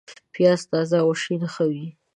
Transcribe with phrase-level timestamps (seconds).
[0.33, 1.87] پیاز تازه او شین ښه وي